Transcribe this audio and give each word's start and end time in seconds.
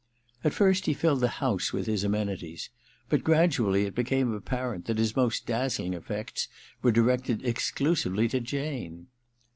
At 0.43 0.55
first 0.55 0.87
he 0.87 0.95
filled 0.95 1.19
the 1.19 1.27
house 1.45 1.71
with 1.71 1.85
his 1.85 2.03
ameni 2.03 2.35
ties; 2.39 2.69
but 3.07 3.23
gradually 3.23 3.85
it 3.85 3.93
became 3.93 4.33
apparent 4.33 4.85
that 4.85 4.97
his 4.97 5.15
most 5.15 5.45
dazzling 5.45 5.93
effects 5.93 6.47
were 6.81 6.91
directed 6.91 7.45
exclusively 7.45 8.27
to 8.29 8.39
Jane. 8.39 9.09